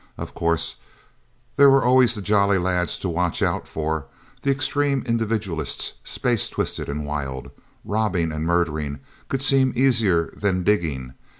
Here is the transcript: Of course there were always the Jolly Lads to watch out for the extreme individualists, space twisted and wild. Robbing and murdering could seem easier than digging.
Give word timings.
Of 0.17 0.33
course 0.33 0.77
there 1.57 1.69
were 1.69 1.83
always 1.83 2.15
the 2.15 2.23
Jolly 2.23 2.57
Lads 2.57 2.97
to 2.97 3.07
watch 3.07 3.43
out 3.43 3.67
for 3.67 4.07
the 4.41 4.49
extreme 4.49 5.03
individualists, 5.05 5.93
space 6.03 6.49
twisted 6.49 6.89
and 6.89 7.05
wild. 7.05 7.51
Robbing 7.85 8.31
and 8.31 8.43
murdering 8.43 8.97
could 9.29 9.43
seem 9.43 9.71
easier 9.75 10.33
than 10.35 10.63
digging. 10.63 11.13